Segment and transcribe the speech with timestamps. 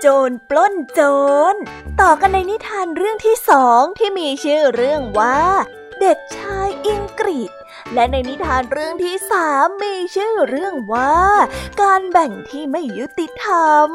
[0.00, 1.00] โจรปล้นโจ
[1.52, 1.54] ร
[2.00, 5.40] ต่อกันในนิทานเรื่องที่สองที่มีชื่อเรื่องว่า
[6.00, 7.50] เด็กชายอิงกฤษ
[7.94, 11.16] และในนิทานเรื่องที่สามมีชื่อเรื่องว่า
[11.82, 13.88] การแบ่งที่ไม่ยุติธรรม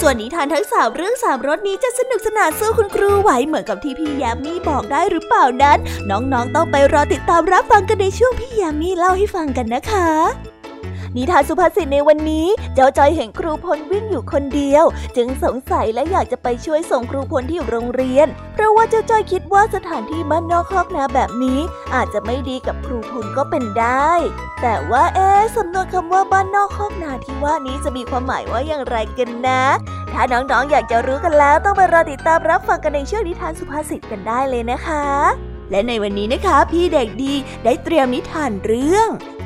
[0.00, 5.78] ส่วนนิทานทั้งสามเรื่องสามรสนี้จะสนุกสนานสู้คุณครูไหวเหมือนกับที่พี่ยามีบอกได้หรือเปล่านั้น
[6.10, 10.08] น้องๆต้องไปรอติดตามรับฟังกันในช่วงพี่ยามีเล่าให้ฟังกันนะคะ
[11.16, 14.84] นิทานสุภาษิตในวันนี้ เจ้าจอยเห็นครูพลวิ่งอยู่คนเดียว
[15.16, 21.60] จึงสงสัยและอยากจะไปช่วยส่งครูพลที่โรงเรียน เพราะว่าเจ้าจอยคิดว่าสถานที่บ้านนอกคอกนาแบบนี้
[21.94, 24.12] อาจจะไม่ดีกับครูพลก็เป็นได้
[24.62, 29.62] แต่ว่าเอ๊สำนวนคำว่าบ้านนอกคอกนาที่ว่านี้จะมีความหมายว่าอย่างไรกันนะ
[30.12, 35.04] ถ้าน้องๆอยากจะรู้กันแล้ว ต้องไปรอติดตามรับฟังกันในช่วงนิทานสุภาษิตกันได้เลยนะคะ
[35.70, 39.08] และในวันนี้นะคะ พี่เด็กดีได้เตรียมนิทานเรื่อง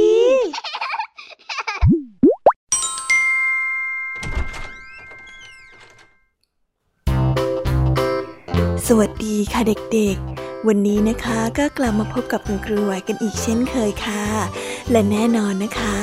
[8.87, 9.61] สวัสดีค่ะ
[9.93, 14.23] เด็กๆ วันนี้นะคะก็กลับมาพบกับคุณครูไหวกันอีกเช่นเคยค่ะ
[14.91, 15.95] และแน่นอนนะคะ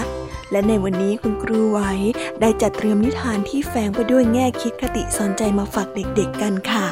[0.51, 1.81] และในวันนี้คุณครูไหว
[2.41, 6.87] ได้จัดเตรียมนิทานที่แฝงไปด้วยแง่คิดคติสอนใจมาฝากเด็กๆกันค่ะ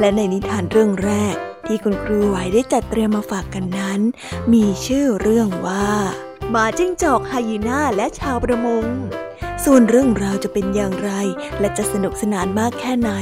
[0.00, 1.34] และในนิทานเรื่องแรก
[1.66, 4.00] ที่คุณครูไหวได้จัดเตรียมมาฝากกันนั้น
[4.52, 5.88] มีชื่อเรื่องว่า
[6.50, 8.84] หมาจิ้งจอกไฮยีน่าและชาวประมง
[9.64, 11.10] ส่วนเรื่องราวจะเป็นอย่างไร
[11.60, 13.12] และจะสนุกสนานมากแค่ไหน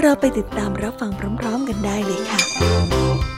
[0.00, 3.35] เราไปติดตามรับฟังพร้อม ๆ กันได้เลยค่ะ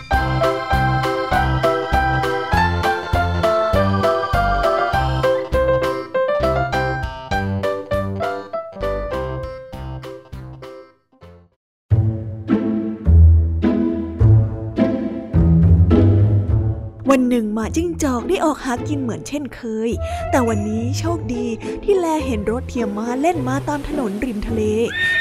[17.76, 19.90] จิ้งจอกได้ออกหากินเหมือนเช่นเคย
[20.30, 21.46] แต่วันนี้โชคดี
[21.84, 24.62] ที่แลเห็นรถเทียมมาเล่นมาตามถนนริมทะเล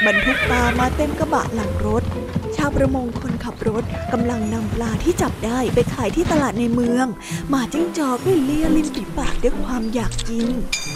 [0.06, 2.02] บรรทุกปลามาเต็มกระบะหลังรถ
[2.56, 7.06] ชาวประมงคนขับรถกำลังนำปลาที่จับได้ไปขายที่ตลาดในเมือง
[7.48, 10.48] หมาจิ้งจอกได้เลียลิ้นปีปากด้วยความอยากกิน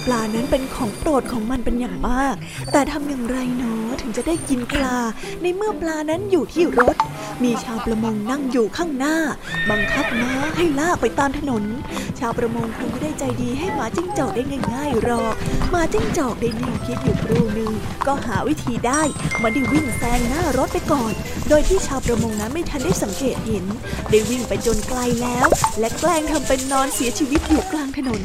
[0.06, 2.34] ปลานั้นเป็นของโปรดของมันเป็นอย่างมาก
[2.72, 4.96] แต่ทำอย่างไรเนาะถึงจะได้กินปลา
[5.42, 6.96] ในเมื่อปลานั้นอยู่ที่รถ
[7.44, 9.16] มีชาวประมงนั่งอยู่ข้างหน้า
[9.70, 11.64] บังคับม้าให้ลากไปตามถนน
[12.18, 14.42] ชาวประมงคงไม่ได้ใจดีให้หมาจิ้งจอกได้
[14.74, 15.34] ง่ายๆหรอก
[15.70, 17.72] หมาจิ้งจอกได้นิ่งคิดอยู่ครู่หนึ่ง
[18.06, 19.02] ก็หาวิธีได้
[19.42, 21.12] มันได้วิ่งแซงหน้ารถไปก่อน
[21.48, 23.64] โดยที่ชาวประมงนั้นไม่ทันได้สังเกตเห็น
[24.10, 25.48] ได้วิ่งไปจนไกลแล้ว
[25.78, 28.22] และแกล้งทำเป็นนอนเสียชีวิตอยู่กลางถนน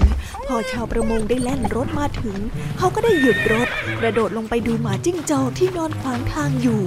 [0.47, 2.37] พอชาวประมงได้แล่นรถมาถึง
[2.77, 3.67] เขาก็ได้หยุดรถ
[4.01, 6.83] กระโดดลงไปดูหมาจิ้งจอกที่นอนขวางทางอยู่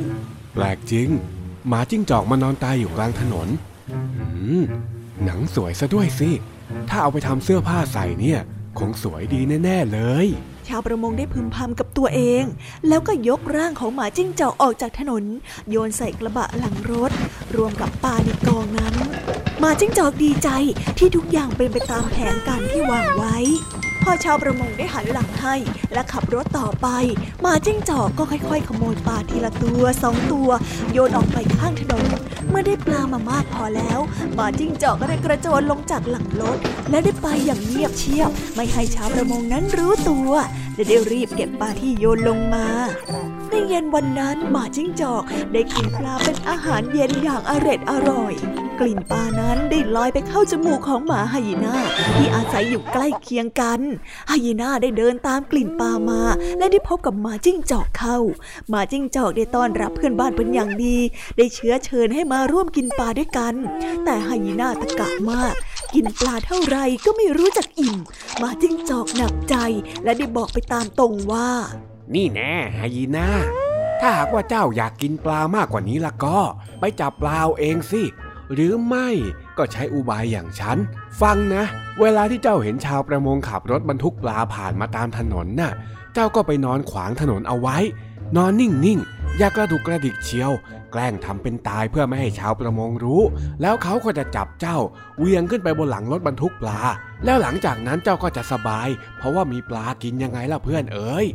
[0.55, 1.11] แปลกจริง
[1.69, 3.49] หมาจิ้งจอกมานอนตายอยู่กลางถนน
[3.91, 3.99] อื
[4.61, 4.63] ม
[5.25, 6.31] หนังสวยซะด้วยสิ
[6.89, 8.41] ถ้าเอาไปทำเสื้อผ้าใส่เนี่ย
[8.79, 10.27] คงสวยดีแน่ ๆ เลย
[10.69, 12.45] ชาวประมงได้พึมพำกับตัวเอง
[12.89, 15.25] แล้วก็ยกร่างของหมาจิ้งจอกออกจากถนน
[15.71, 17.11] โยนใส่กระบะหลังรถ
[17.57, 18.95] รวมกับปลาในกองนั้น
[19.59, 20.49] หมาจิ้งจอกดีใจ
[20.99, 23.37] ที่ทุกอย่างเป็นไปตามแผนการที่วางไว้
[24.03, 25.55] พอชาวประมงได้หันหลังให้
[25.93, 26.89] และขับรถต่อไป
[27.41, 30.51] หมาจิ้งจอกก็ค่อย ๆ ขโมยปลาทีละตัวสองตัว
[30.93, 32.05] โยนออกไปข้างถนน
[32.51, 34.01] เมื่อได้ปลามามากพอแล้ว
[34.35, 36.59] หมาจิ้งจอกก็ได้กระโจนลงจากหลังรถ
[36.91, 40.33] และได้ไปอย่างเงียบเชียบ ไม่ให้ชาวประมงนั้นรู้ตัว
[40.75, 42.67] และได้รีบเก็บปลาที่โยนลงมา
[43.51, 48.35] ในเย็นวันนั้นหมาจิ้งจอกได้กินปลาเป็นอาหารเย็นอย่างอร็ดอร่อย
[48.81, 51.77] กลิ่นปลานั้นได้ลอยไปเข้าจมูกของหมาไฮยีน่า
[52.17, 53.81] ที่อาศัยอยู่ใกล้เคียงกัน
[54.29, 56.23] ไฮยีน่าได้เดินตามกลิ่นปลามา
[56.59, 58.19] และได้พบกับหมาจิ้งจอกเข้า
[58.69, 60.97] หมาจิ้งจอกได้ต้อนรับเพื่อนบ้านเป็นอย่างดี
[61.37, 63.55] ได้เชื้อเชิญให้มาร่วมกินปลาด้วยกัน
[64.05, 65.55] แต่ไฮยีน่าตะกะมาก
[65.95, 67.97] กินปลาเท่าไรก็ไม่รู้จักอิ่ม
[68.43, 69.57] มาจิ้งจอกหนักใจ
[70.05, 71.51] และได้บอกไปตามตรงว่า
[72.15, 73.29] นี่แน่ไฮยีน่า
[74.01, 76.39] ถ้าหากว่าเจ้าอยากกินปลามากกว่านี้ละก็
[76.81, 78.03] ไปจับปลาเอาเองสิ
[78.53, 79.09] หรือไม่
[79.59, 80.79] ก็ใช้อุบายอย่างฉัน
[81.21, 81.65] ฟังนะ
[82.01, 85.73] เวลาที่เจ้าเห็นชาวประมงขับรถบรรทุกปลาผ่านมาตามถนนน่ะ
[86.15, 87.77] เจ้าก็ไปนอนขวางถนนเอาไว้
[88.37, 90.53] นอนนิ่งๆ อย่ากระดุกกระดิกเชียว
[90.93, 93.23] แกล้งทำเป็นตายเพื่อไม่ให้ชาวประมงรู้
[93.63, 94.77] แล้วเขาก็จะจับเจ้า
[95.19, 96.81] เวียงขึ้นไปบนหลังรถบรรทุกปลา
[97.25, 98.89] แล้วหลังจากนั้นเจ้าก็จะสบาย
[99.19, 101.27] เพราะว่ามีปลากินยังไงล่ะเพื่อนเอ๋ย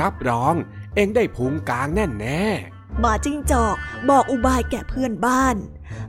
[0.00, 0.54] รับรอง
[0.94, 2.44] เองได้พุงกลางแน่แน่
[3.00, 3.76] หมาจิ้งจอก
[4.08, 5.56] บอกอุบายแก่เพื่อนบ้าน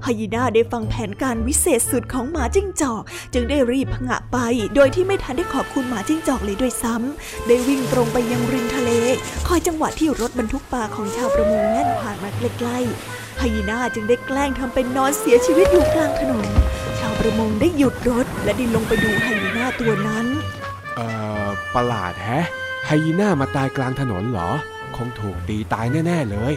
[0.04, 3.04] ไฮยีน่าได้ฟังแผนการวิเศษสุดของหมาจิ้งจอก
[3.34, 4.38] จึงได้รีบพงะไป
[4.76, 8.92] โดยที่ไม่ทันได้ขอบคุณหมาจิ้งจอกเลยด้วยซ้ำได้วิ่งตรงไปยังริมทะเล
[9.48, 16.48] คอยจังหวะที่รถบรรทุกปลาของชาวประมงแล่นผ่านมาใกล้ๆไฮยีน่าจึงได้แกล้งทำเป็นนอนเสียชีวิตอยู่กลางถนน
[17.00, 20.26] ชาวประมงได้หยุดรถ และได้ลงไปดูไฮยีน่าตัวนั้น
[20.96, 21.08] เอ่
[21.44, 22.46] อประหลาดแฮะ
[22.86, 24.50] ไฮยีน่ามาตายกลางถนนเหรอ
[24.98, 26.54] คงถูกตีตายแน่ ๆ เลย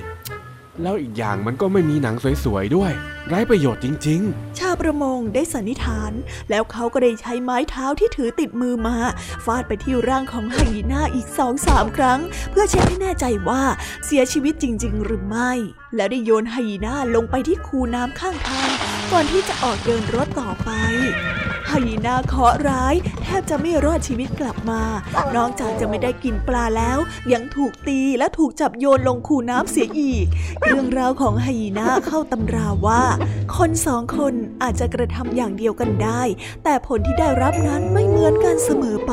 [0.82, 2.92] แล้วอีกอย่างมันก็ไม่มีหนังสวยๆด้วย
[3.28, 6.12] ไร้ประโยชน์จริง ๆ ชาวประมงได้สันนิษฐาน
[6.50, 8.96] แล้วเขาก็ได้ใช้ไม้เท้าที่ถือติดมือมา
[9.44, 12.20] ฟาดไปที่ร่างของไฮยีน่าอีกสองสามครั้ง
[12.50, 13.62] เพื่อเช็คให้แน่ใจว่า
[14.06, 15.52] เสียชีวิตจริง ๆ หรือไม่
[15.96, 18.70] แล้วได้โยนไฮยีน่าลงไปที่คูน้ำข้างทาง
[19.12, 20.70] ก่อนที่จะออกเดินรถต่อไป
[21.68, 24.82] ไฮยีนาเคาะร้าย แทบจะไม่รอดชีวิตกลับมา
[25.36, 26.98] นอกจากจะไม่ได้กินปลาแล้ว
[27.32, 30.26] ยังถูกตีและถูกจับโยนลงคูน้ำเสียอีก
[30.64, 33.02] เรื่องราวของไฮยีนาเข้าตำราว่า
[33.56, 36.22] คนสองคนอาจจะกระทำอย่างเดียวกันได้
[36.64, 39.12] แต่ผลที่ได้รับนั้นไม่เหมือนกันเสมอไป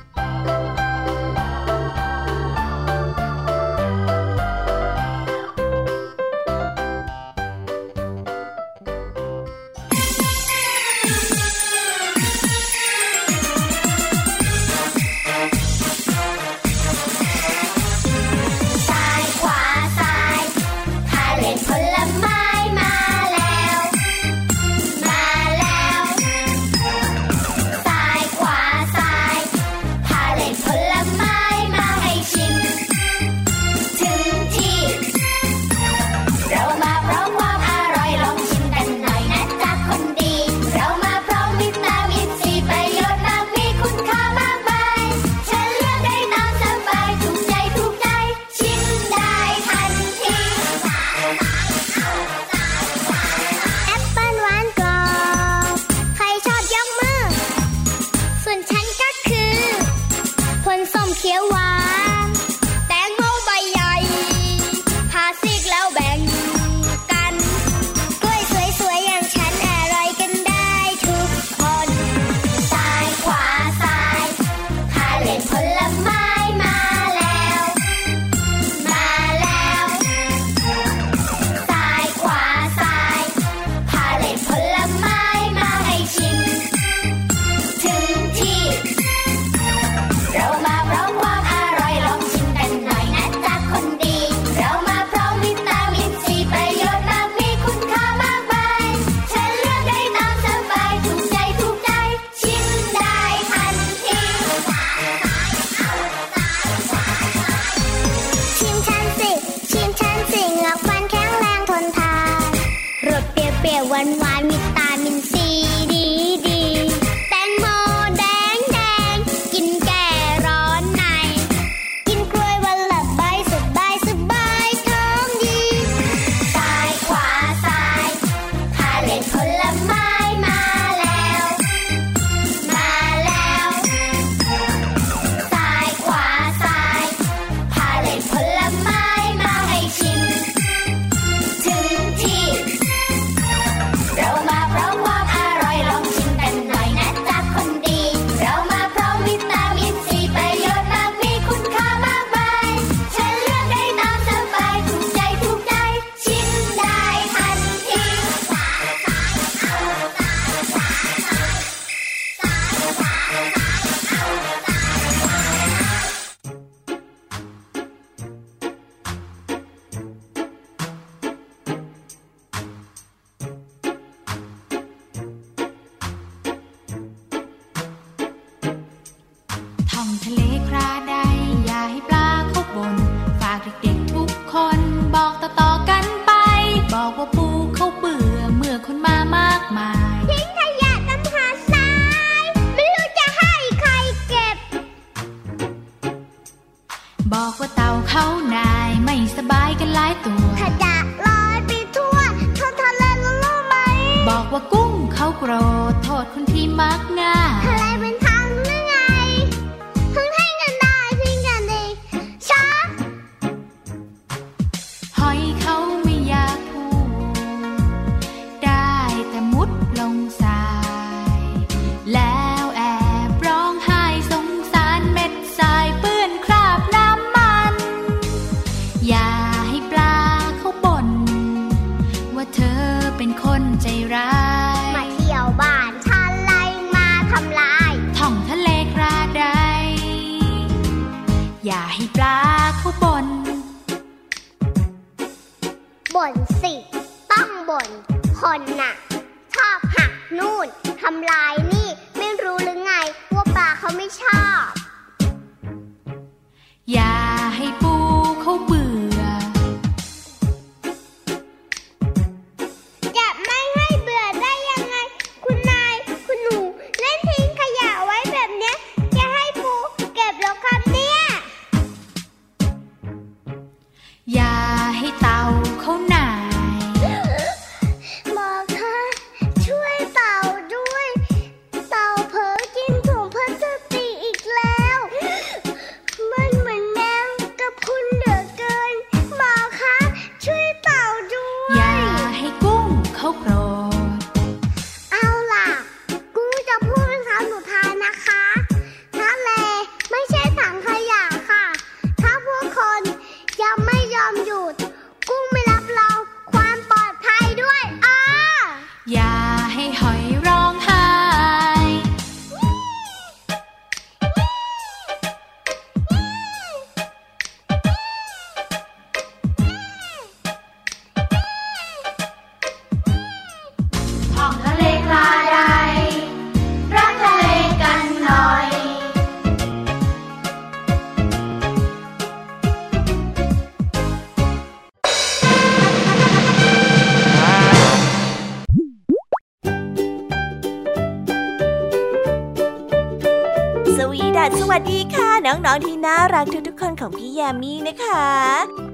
[347.01, 348.27] ของพี่ยามีนะคะ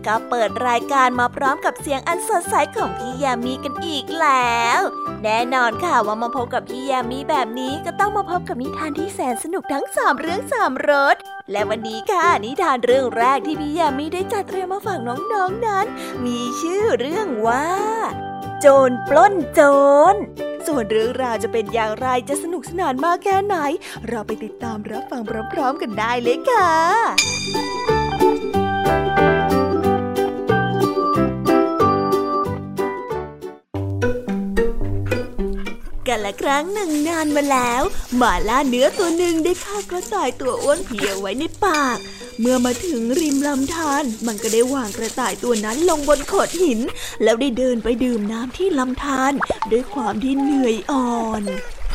[0.05, 4.79] ก็เปิดรายการมาพร้อมกับเสียงอันสดใสของพี่ยามีกันอีกแล้ว
[5.23, 11.15] แน่นอนค่ะว่ามาพบกับพี่ยามีแบบนี้ก็ต้องมาพบกับนิทานที่แสนสนุกทั้งสามเรื่องสามรส
[11.51, 15.85] และวันนี้ค่ะนิทานเรื่องแรกที่พี่ยามีได้จัดเตรียมมาฝากน้องๆนนั้น
[16.25, 17.67] มีชื่อเรื่องว่า
[18.59, 19.61] โจรปล้นโจ
[20.13, 20.15] ร
[20.67, 23.55] ส่วนเรื่องราวจะเป็นอย่างไรจะสนุกสนานมากแค่ไหน
[24.07, 25.21] เราไปติดตามรับฟัง
[25.53, 27.96] พร้อมๆกันได้เลยค่ะ
[36.27, 37.84] ละครั้งหนึ่งนานมาแล้ว
[38.17, 41.98] หมาล่าเนื้อตัวหนึ่งได้ฆ่ากระต่ายตัวอ้วนเพียไว้ในปาก
[42.39, 46.79] เมื่อมาถึงริมลำธารมันก็ได้วางกระต่ายตัวนั้นลงบนโขดหิน
[47.24, 49.34] แล้วได้เดินไปดื่มน้ำที่ลำธาร
[49.72, 51.43] ด้วยความที่เหนื่อยอ่อน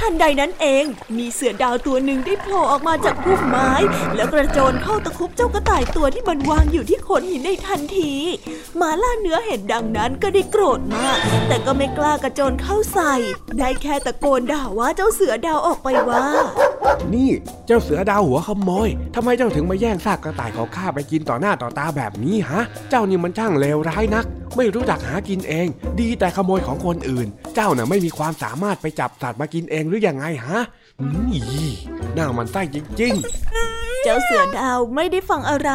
[0.02, 0.85] ทันใดนั้นเอง
[1.18, 3.71] มีเสือดาวตัวหนึ่งได้โผล่ออกมาจากพุ่มไม้
[4.16, 8.12] แล้วกระโจนเข้าตะคุบเจ้ากระต่ายตัวที่มันวางอยู่ที่โขดหินในทันที
[8.76, 11.18] หมาล่าเนื้อเห็นดังนั้นก็ได้โกรธมาก
[11.49, 13.14] แต่ก็ไม่กล้ากระโจนเข้าใส่
[13.59, 16.25] ได้แค่ตะโกนด่าว่าเจ้าเสือดาวออกไปว่า
[17.14, 17.30] นี่
[17.66, 25.66] เจ้าเสือดาวหัวขโมยทำไมเจ้าถึงมาแย่งซากกระต่ายของข้าไปกินต่อหน้าต่อตาแบบนี้ฮะ เจ้านี่มันช่างเลวร้ายนัก ไม่รู้จักหากินเอง
[26.00, 30.61] ดีแต่ขโมยของคนอื่น เจ้าน่ะไม่มีความสามารถไปจับสัตว์มากินเองหรือยังไงฮะ
[31.01, 31.35] อืม
[32.15, 33.15] หน้ามันไส้จริง
[34.03, 35.71] เจ้าเสือดาวไม่ได้ฟังอะไร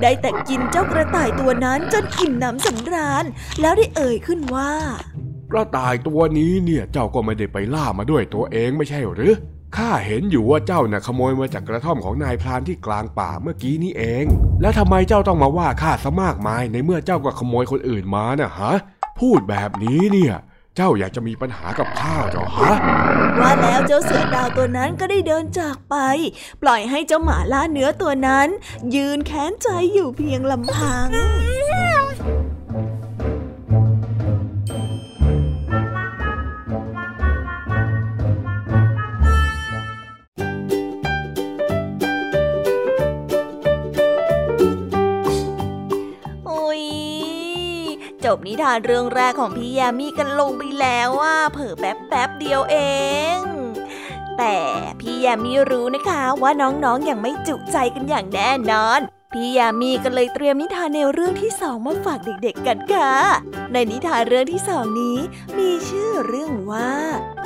[0.00, 3.24] ได้แต่กินเจ้ากระต่ายตัวนั้นจนอิ่มหนำสำราญ
[3.60, 9.34] แล้วได้เอ่ยขึ้นว่าๆกระต่ายตัวนี้เนี่ยเจ้าก็ไม่ได้ไปล่ามาด้วยตัวเองไม่ใช่หรือ
[9.76, 14.24] ข้าเห็นอยู่ว่าเจ้าน่ะขโมยมาจากกระท่อมของนายพรานที่กลางป่าเมื่อกี้นี้เอง
[14.60, 18.74] แล้วทำไมเจ้าต้องมาว่าข้าซะมากมายในเมื่อเจ้าก็ขโมยคนอื่นมาน่ะฮะ
[19.20, 20.34] พูดแบบนี้เนี่ย
[20.76, 22.72] เจ้าอยากจะมีปัญหากับข้าเหรอฮะ
[23.40, 25.96] ว่าแล้วเจ้าเสือดาวตัวนั้นก็ได้เดินจากไป
[26.62, 28.48] ปล่อยให้เจ้าหมาล่าเนื้อตัวนั้น
[28.94, 31.08] ยืนแค้นใจอยู่เพียงลำพัง
[48.36, 52.76] บนิทานเรื่องแรกของพี่ยามีกันลงไปแล้วว่าเผลอแป๊บแป๊บเดียวเอ
[53.36, 53.38] ง
[54.38, 54.56] แต่
[55.00, 59.00] พี่ยามีรู้นะคะว่าน้องๆออย่างไม่จุใจกันอย่างแน่นอน
[59.32, 63.12] พี่ยามีก็เลยเตรียมนิทานในวเรื่องที่สองมาฝากเด็กๆกันค่ะ
[63.72, 65.18] ในนิทานเรื่องที่สองนี้
[65.58, 66.90] มีชื่อเรื่องว่า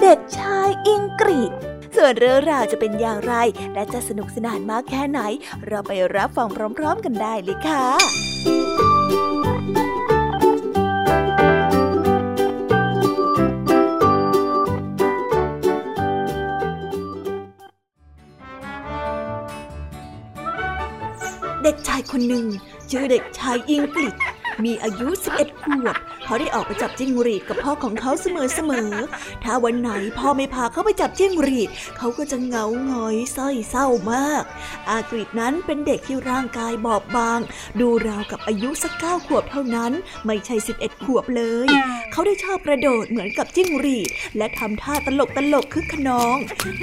[0.00, 1.50] เด็กชายอิงกฤษ
[1.96, 3.34] ส่วนเรื่องราวจะเป็นอย่างไร
[3.74, 5.20] และจะสนุกสนานมากแค่ไหน
[5.66, 8.93] เราไปรับฟังพร้อม ๆ กันได้เลยค่ะ
[21.64, 22.46] เด็กชายคนหนึ่ง
[22.90, 24.14] ชื่อเด็กชายอิงกฤษ
[24.64, 34.44] มีอายุ 11 ขวบ เขาได้ออกไปจับจิ้งหรีดกับพ่อของเขาเสมอๆ ถ้าวันไหนพ่อไม่พาเขาไปจับจิ้งหรีด เขาก็จะเหงาหงอยส้อยเศร้ามาก
[34.90, 37.40] อากฤษนั้นเป็นเด็กที่ร่างกายบอบบาง
[37.80, 39.92] ดูราวกับอายุสักเก้าขวบเท่านั้น
[40.26, 41.68] ไม่ใช่11ขวบเลย
[42.12, 46.36] เขาได้ชอบกระโดดเหมือนกับจิ้งหรีด และทำท่าตลกตลกคึกขนอง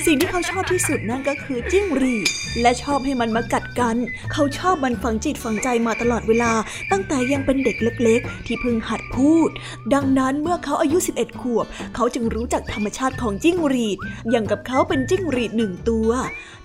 [0.06, 2.28] สิ่งที่เขาชอบที่สุดนั่นก็คือจิ้งหรีด
[2.62, 3.98] และชอบให้มันมากัดกัน
[4.34, 6.52] เขาชอบมันฝังจิตฝังใจมาตลอดเวลา
[6.92, 9.31] ตั้งแต่ยังเป็นเด็กเล็ก ๆ ที่เพิ่งหัดพูด
[9.94, 11.66] ดังนั้นเมื่อเขาอายุ 11 ขวบ
[11.96, 13.98] เขาจึงรู้จักธรรมชาติของจิ้งหรีด
[14.30, 16.10] อย่างกับเขาเป็นจิ้งหรีดหนึ่งตัว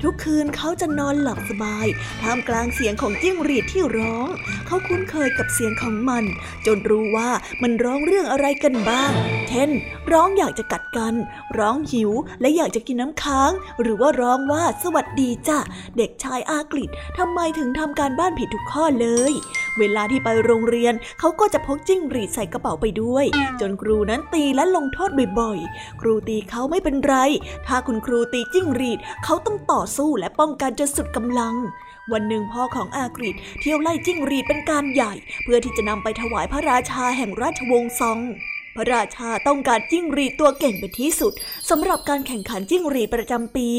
[0.03, 1.87] ทุกคืนเขาจะนอนหลับสบาย
[2.23, 4.29] ท่ามกลางเสียงของจิ้งหรีดที่ร้อง
[4.67, 6.25] เขาคุ้นเคยกับเสียงของมัน
[6.67, 7.31] จนรู้ว่า
[7.63, 9.13] มันร้องเรื่องอะไรกันบ้าง
[9.49, 9.71] เช่น
[10.13, 11.15] ร้องอยากจะกัดกัน
[11.59, 15.59] ร้องหิวและอยากจะกินน้ำค้าง หรือว่าร้องว่าสวัสดีจ้ะ
[15.97, 19.33] เด็กชายอากฤษทำไมถึงทำการบ้านผิดทุกข้อเลย
[19.79, 23.27] เวลาที่ไปโรงเรียนเขาก็จะพกจิ้งหรีดใส่กระเป๋าไปด้วย
[23.61, 27.15] จนครูนั้นตีและลงโทษบ่อยๆ ครูตีเขาไม่เป็นไร
[27.67, 31.55] ถ้าคุณครูตีจิ้งหรีดเขาต้องต่อสู้และป้องกันจนสุดกำลัง
[32.13, 38.19] วันหนึ่งพ่อของอากฤษเที่ยวไล่จิ้งหรีดเป็นการใหญ่ เพื่อที่จะนำไปถวายพระราชาแห่งราชวงศ์ซ้อง
[38.77, 41.33] พระราชาต้องการจิ้งหรีดตัวเก่งเป็นที่สุด
[41.71, 43.71] สำหรับการแข่งขันจิ้งหรีดประจำปี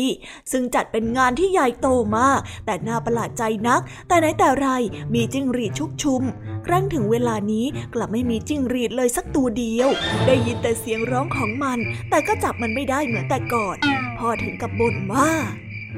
[0.52, 4.68] ซึ่งจัดเป็นงานที่ใหญ่โตมาก แต่น่าประหลาดใจนัก แต่ไหนแต่ไร
[5.14, 6.22] มีจิ้งหรีดชุกชุม
[6.68, 9.90] ครั้งถึงเวลานี้กลับไม่มีจิ้งหรีดเลยสักตัวเดียว
[10.26, 11.80] ได้ยินแต่เสียงร้องของมัน
[12.10, 13.78] แต่ก็จับมันไม่ได้เหมือนแต่ก่อน
[14.18, 15.32] พ่อถึงกับบ่นว่า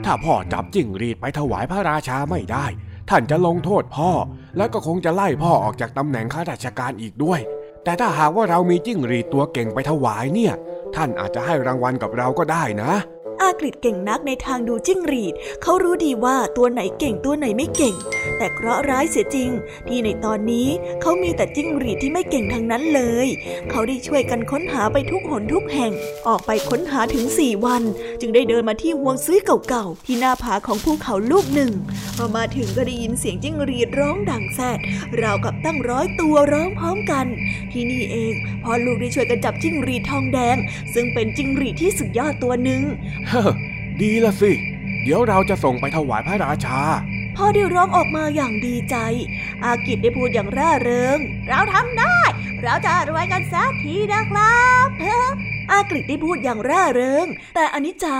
[0.05, 2.65] ถ้าพ่อจับจิ้งหรีดไปถวายพระราชาไม่ได้
[3.09, 4.11] ท่านจะลงโทษพ่อ
[4.57, 7.39] แล้วก็คงจะไล่พ่อออกจากตำแหน่งข้าราชการอีกด้วย
[7.83, 10.53] แต่ถ้าหากว่าเรามีจิ้งหรีดตัวเก่งไปถวายเนี่ย
[10.95, 12.91] ท่านอาจจะให้รางวัลกับเราก็ได้นะ
[13.43, 17.95] อากฤษเก่งนักในทางดูจิ้งหรีด เขารู้ดีว่าตัวไหนเก่งตัวไหนไม่เก่ง
[18.37, 19.49] แต่เคราะห์ร้ายเสียจริง
[19.87, 20.67] ที่ในตอนนี้
[21.01, 23.27] เขามีแต่จิ้งหรีดที่ไม่เก่งทั้งนั้นเลย
[23.69, 25.91] เขาได้ช่วยกันค้นหาไปทุกหนทุกแห่ง
[26.27, 27.83] ออกไปค้นหาถึงสี่วัน
[28.21, 31.71] จึงได้เดินมาที่ห่วงซุยเก่าๆที่หน้าผาของภูเขาลูกหนึ่ง
[32.15, 34.79] พอมาถึงก็ได้ยินเสียงจิ้งหรีดร้องดังแซด
[35.21, 37.25] ราวกับตั้งร้อยตัวร้องพร้อมกัน
[37.71, 40.57] ที่นี่เองพอลูกได้ช่วยกันจับจิ้งหรีดทองแดง
[40.93, 42.81] ซึ่งเป็นจิ้งหรีดที่สุดยอดตัวหนึ่ง
[43.29, 43.51] เฮ้อ
[44.01, 44.51] ดีละสิ
[45.03, 46.81] เดี๋ยวเราจะส่งไปถวายพระราชา
[47.35, 48.95] พ่อได้ร้องออกมาอย่างดีใจ
[49.63, 52.19] อากิจได้พูดอย่างร่าเริง เราทำได้
[52.63, 55.29] เราจะรวยกันสักทีนะครับเฮ้อ
[55.71, 58.17] อากฤษได้พูดอย่างร่าเริง แต่อนิจจา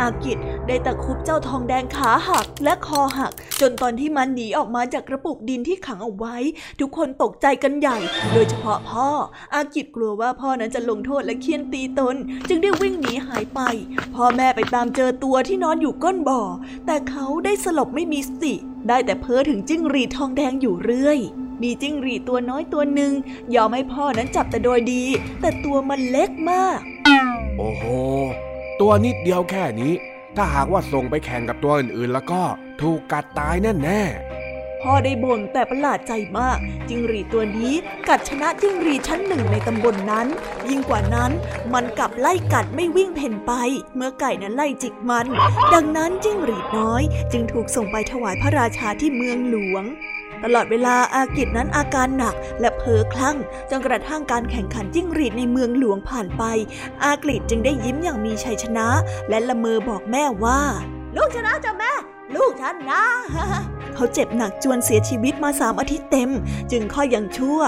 [0.00, 6.36] อากิจได้ตะคุบเจ้าทองแดงขาหักและคอหัก จนตอนที่มันหนีออกมาจากกระปุกดินที่ขังเอาไว้
[6.80, 7.98] ทุกคนตกใจกันใหญ่
[8.32, 9.08] โดยเฉพาะพ่อ
[9.54, 12.16] อากิจกลัวว่าพ่อนั้นจะลงโทษและเคี่ยนตีตน
[12.48, 13.60] จึงได้วิ่งหนีหายไป
[14.14, 16.42] พ่อแม่ไปตามเจอตัวที่นอนอยู่ก้นบ่อ
[16.86, 18.54] แต่เขาได้สลบไม่มีสติ
[18.88, 21.20] ได้แต่เพ้อถึงจิ้งรีดทองแดงอยู่เรื่อย
[21.62, 23.12] มีจิ้งหรีดตัวน้อยตัวหนึ่ง
[23.54, 25.04] ยอมให้พ่อนั้นจับแต่โดยดี
[25.40, 26.78] แต่ตัวมันเล็กมาก
[27.58, 27.84] โอ้โห
[28.80, 29.92] ตัวนิดเดียวแค่นี้
[30.36, 32.42] ถ้าหากว่าส่งไปแข่งกับตัวอื่นๆ แล้วก็
[32.80, 34.02] ถูกกัดตายแน่แน่
[34.82, 37.74] พ่อได้บ่นแต่ประหลาดใจมาก จิ้งหรีดตัวนี้
[38.08, 40.26] กัดชนะจิ้งหรีดชั้นหนึ่งในตำบลนนั้น
[40.68, 41.30] ยิ่งกว่านั้น
[41.74, 43.52] มันกลับไล่กัดไม่วิ่งเพ่นไป
[43.96, 45.26] เมื่อไก่นั้นไล่จิกมัน
[45.74, 49.84] ดังนั้นจิ้งหรีดน้อย จึงถูกส่งไปถวายพระราชาที่เมืองหลวง
[50.44, 53.36] ตลอดเวลาอากิจนั้นอาการหนักและเพ้อคลั่ง
[53.70, 56.42] จนกระทั่งการแข่งขันจิ้งหรีดในเมืองหลวงผ่านไป
[57.04, 58.86] อากฤษจึงได้ยิ้มอย่างมีชัยชนะ
[59.28, 60.60] และละเมอบอกแม่ว่า
[61.16, 61.92] ลูกชนะจ้ะแม่
[62.36, 63.02] ลูกชนะ
[63.94, 66.30] เขาเจ็บหนักจวนเสียชีวิตมาสามอาทิตย์เต็ม
[66.70, 67.60] จึงค่อยยังชั่ว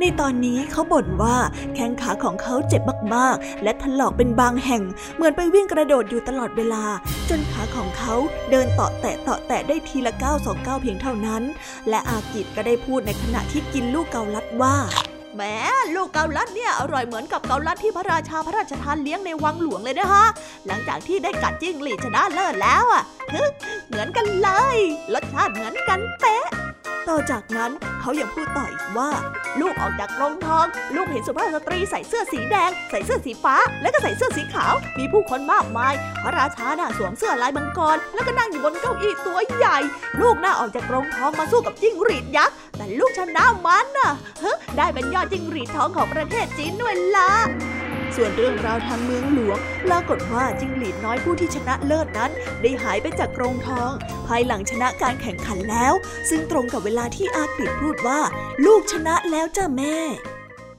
[0.00, 1.36] ในตอนนี้เขาบ่นว่า
[1.74, 2.82] แข้งขาของเขาเจ็บ
[3.14, 4.82] มากๆ และถลอกเป็นบางแห่ง
[5.14, 6.84] เหมือนไปวิ่งกระโดดอยู่ตลอดเวลา
[7.28, 8.14] จนขาของเขา
[8.50, 11.42] เดินเตาะแตะเตาะแตะได้ทีละก้าวสองก้าวเพียงเท่านั้น
[11.88, 14.76] และอากิจก็ได้พูดในขณะที่กินลูกเกาลัดว่า
[15.34, 15.42] แหม
[15.94, 20.24] ลูกเกาลัดเนี่ยอร่อยเหมือนกับเกาลัดที่พระราชาพระราชทานเลี้ยงในวังหลวงเลยนะฮะ
[20.66, 23.42] หลังจากที่ได้กัดจิ้งหรีดชนะเลิศแล้วอะฮึ
[23.88, 24.76] เหมือนกันเลย
[25.14, 26.46] รสชาติเหมือนกันเป๊ะ
[27.08, 29.10] ต่อจากนั้นเขายังพูดต่ออีกว่า
[29.60, 30.66] ลูกออกจากกรงทอง
[30.96, 39.78] ลูกเห็นสุภาพสตรีใส่เสื้อสีแดง ใส่เสื้อสีฟ้า และก็ใส่เสื้อสีขาว มีผู้คนมากมาย พระราชาน่ะสวมเสื้อลายมังกร แล้วก็นั่งอยู่บนเก้าอี้ตัวใหญ่
[40.20, 47.30] ลูกน่าออกจากกรงทองมาสู้กับจิ้งหรีดยักษ์ แต่ลูกชนะมันน่ะเฮ้ได้เป็นยอดจิ้งหรีดทองของประเทศจีนด้วยล่ะ
[48.16, 52.30] ส่วนเรื่องราวทางเมืองหลวงปรากฏว่าจิ้งหรีดน้อยผู้ที่ชนะเลิศนั้น
[52.62, 53.90] ได้หายไปจากกรงทอง
[54.26, 55.92] ภายหลังชนะการแข่งขันแล้ว
[56.30, 58.20] ซึ่งตรงกับเวลาที่อากฤษพูดว่า
[58.66, 59.96] ลูกชนะแล้วจ้าแม่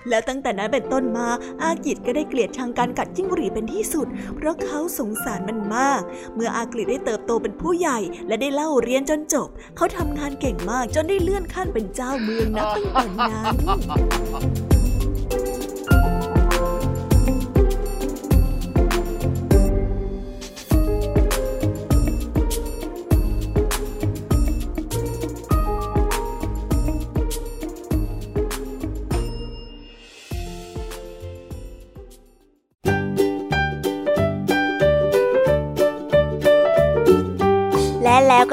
[0.09, 1.27] แล้วตั้งแต่นั้นเป็นต้นมา
[1.61, 6.01] อากิจก็ได้เกลียดชังการกัดจิ้งหรีเป็นที่สุด เพราะเขาสงสารมันมาก
[6.35, 13.43] เมื่ออากฤษได้เติบโตเป็นผู้ใหญ่ และได้เล่าเรียนจนจบ เขาทำงานเก่งมากจนได้เลื่อนขั้นเป็นเจ้าเมืองนับตั้งแต่นั้
[14.75, 14.78] น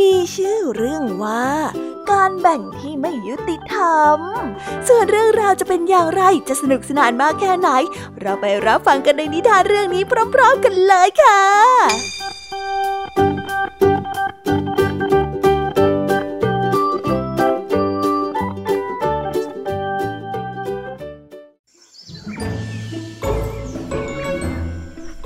[0.00, 1.46] มีชื่อเรื่องว่า
[2.10, 4.18] การแบ่งที่ไม่ยุติธรรม
[4.88, 7.70] ส่วนเรื่องราวจะเป็นอย่างไรจะสนุกสนานมากแค่ไหน
[8.20, 10.02] เราไปรับฟังกันในนิทานเรื่องนี้
[10.34, 11.42] พร้อมๆกันเลยค่ะ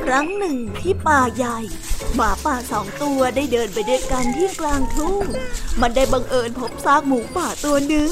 [0.03, 1.59] ครั้งหนึ่งที่ป่าใหญ่
[2.21, 5.23] หมาป่าสองตัวได้เดินไปด้วยกันที่กลางทุ่ง
[5.81, 8.11] มันได้บังเอิญพบซากหมูป่าตัวหนึ่ง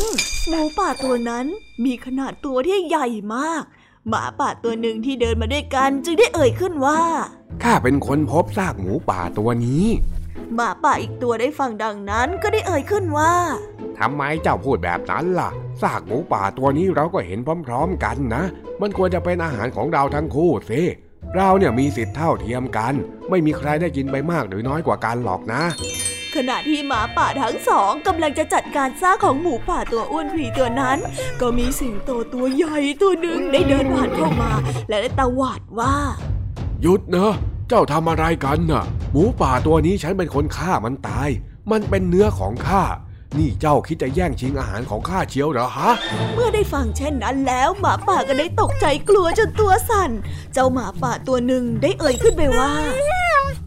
[0.48, 1.46] หมูป่าตัวนั้น
[1.84, 3.62] มีขนาดตัวที่ใหญ่มาก
[4.08, 7.00] หมาป่าตัวหนึ่งที่เดินมาด้วยกันจึงได้เอ่ยขึ้นว่า
[7.62, 9.84] ข้าเป็นคนพบซากหมูป่าตัวนี้
[10.54, 13.32] หมาป่าอีกตัวได้ฟังดังนั้นก็ได้เอ่ยขึ้นว่า
[13.98, 15.50] ทำไมเจ้าพูดแบบนั้นล่ะ
[15.82, 18.44] ซากหมูป่าตัวนี้เราก็เห็นพร้อม ๆ กันนะ
[18.80, 20.82] มันควรจะเป็นอาหารของเราทั้งคู่สิ
[21.34, 22.94] เราเนี่ยมีสิทธิ์เท่าเทียมกัน
[23.30, 25.62] ไม่มีใครได้กินไปมากหรือน้อยกว่ากันหรอกนะ
[26.34, 30.98] ขณะที่หมาป่าทั้งสองกำลังจะจัดการซากของหมูป่าตัวอ้วนผีตัวนั้น
[31.40, 34.52] ก็มีสิงโตตัวใหญ่ตัวหนึ่งได้เดินผ่านเข้ามา
[34.88, 35.94] และได้ตะหวาดว่า
[36.82, 37.32] หยุดนะ
[37.68, 41.28] เจ้าทำอะไรกันน่ะ หมูป่าตัวนี้ฉันเป็นคนฆ่ามันตาย
[41.70, 42.82] มันเป็นเนื้อของข้า
[43.38, 45.92] นี่เจ้าคิดจะแย่งชิงอาหารของข้าเชียวเหรอฮะ
[46.34, 50.10] เมื่อได้ฟังเช่นนั้นแล้วหมาป่าก็ได้ตกใจกลัวจนตัวสั่น
[50.52, 52.70] เจ้าหมาป่าตัวหนึ่งได้เอ่ยขึ้นไปว่า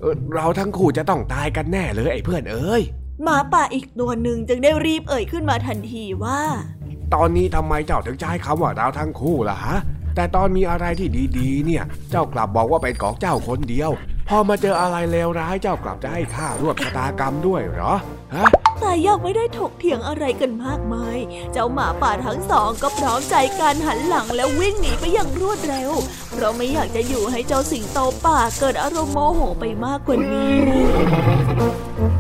[0.01, 2.82] เออเราทั้งคู่จะต้องตายกันแน่เลยไอ้เพื่อนเอ้ย
[3.23, 6.41] หมาป่าอีกตัวหนึ่งจึงได้รีบเอ่ยขึ้นมาทันทีว่า
[7.13, 9.77] ตอนนี้ทำไมเจ้าถึงใช้คำว่าเราทั้งคู่ล่ะฮะ
[10.15, 13.91] แต่ตอนมีอะไรที่ดีๆ เนี่ย เจ้ากลับบอกว่าเป็นของเจ้าคนเดียว
[14.27, 17.93] พอมาเจออะไรเลวร้ายเจ้ากลับจะให้ข้าร่วมชะตากรรมด้วยเหรอ
[18.36, 18.47] ฮะ
[18.80, 21.18] แต่ยังไม่ได้ถกเถียงอะไรกันมากมาย
[21.54, 25.92] เจ้าหมาป่าทั้งสองก็พร้อมใจการหันหลังแล้ววิ่งหนีไปอย่างรวดเร็ว
[26.32, 32.18] เพราะไม่อยากจะอยู่ให้เจ้าสิงโตป่าเกิดอารมณ์โมโหไปมากกว่านี้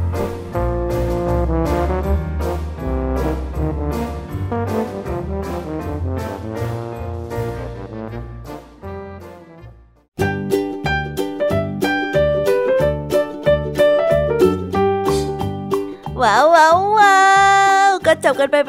[18.49, 18.68] ก็จบกันไ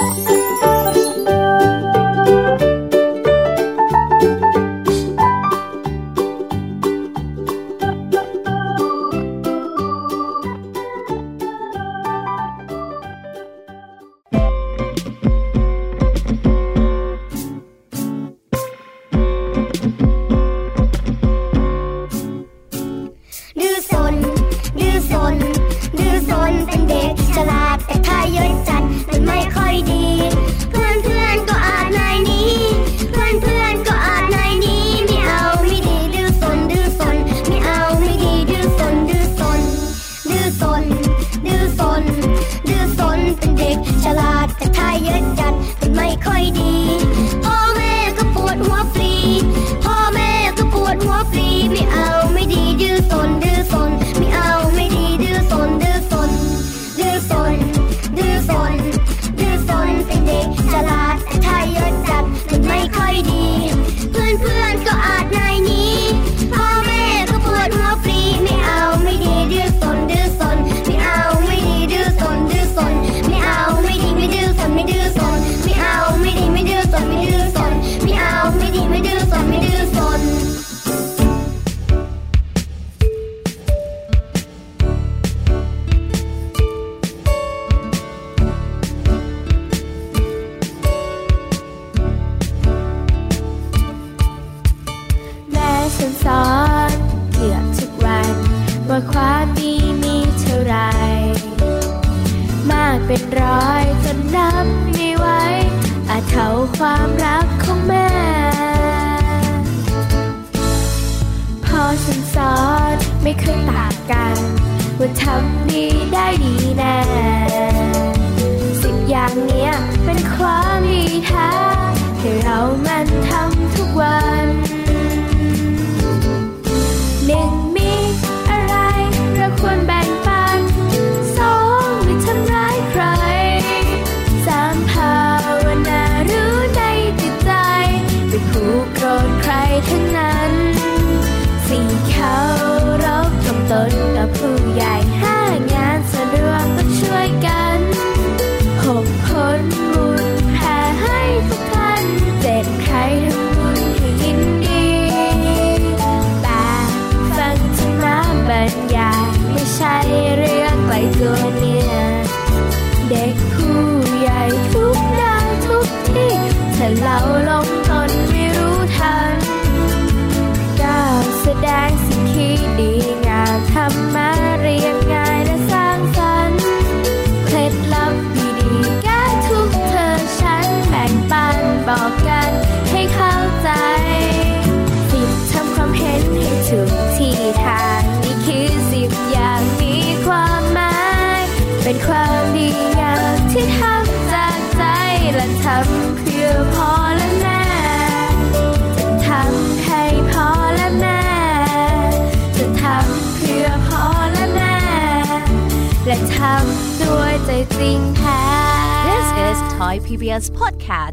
[209.77, 211.10] Thai PBS Podcast.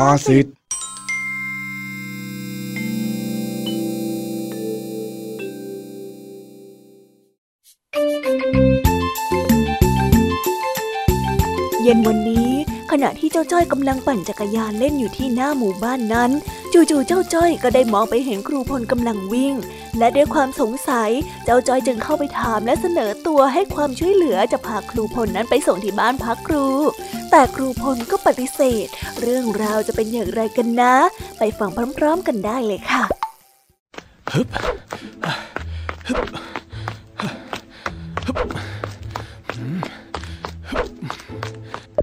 [0.00, 0.46] าสุภาษิต
[11.82, 12.50] เย็นวันนี้
[12.90, 16.30] ขณะที่เจ้าจ้อยกำลังปั่นจักรยานเล่นอยู่ที่หน้าหมู่บ้านนั้น
[16.72, 19.54] จู่ๆเจ้าจ้อยก็ได้มองไปเห็นครูพลกำลังวิ่ง
[19.98, 21.10] และด้วยความสงสัย
[21.44, 26.66] เจ้าจ้อยจึงเข้าไปถามและเสนอตัวให้ความช่วยเหลือจะพาครูพลนั้นไปส่งที่บ้านพักครู
[27.30, 28.86] แต่ครูพลก็ปฏิเสธ
[29.20, 30.94] เรื่องราวจะเป็นอย่างไรกันนะ
[31.38, 33.02] ไปฟังพร้อมๆกันได้เลยค่ะ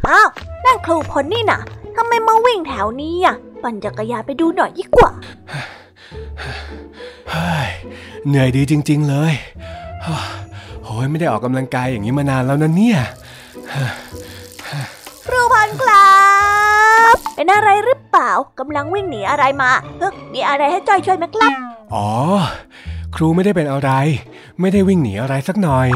[0.09, 0.29] อ้าว
[0.65, 1.59] นั่นครูพลนี่นะ
[1.95, 5.11] ทำไมมาวิ่งแถวนี้อะ ปั่นจักรยานไปดูหน่อยดีกว่า
[7.31, 7.69] เฮ้ย
[8.27, 9.33] เหนื่อยดีจริง ๆ เลย
[10.05, 10.17] ฮ่า
[10.83, 12.99] โอ้ยไม่ได้ออกกำลังกายอย่างนี้มานานแล้วนะเนี่ย
[15.25, 16.11] ครูพลครั
[17.13, 21.51] บ เป็นอะไรหรือเปล่ากำลังวิ่งหนีอะไรมาเฮ้ยมีอะไรให้จอยช่วยไหมครับ
[21.93, 22.07] อ๋อ
[23.15, 23.91] ครูไม่ได้เป็นอะไร
[24.59, 25.87] ไม่ได้วิ่งหนีอะไรสักหน่อย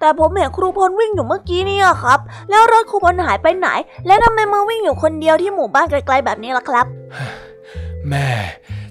[0.00, 2.18] แต่ผมเห็นครูพลวิ่งอยู่เมื่อกี้เนี่ยครับ
[2.50, 3.68] แล้วรถครูพลหายไปไหน
[4.06, 6.86] และทำไมมาวิ่งอยู่คนเดียวที่หมู่บ้านไกลๆแบบนี้ล่ะครับ
[8.08, 8.28] แม่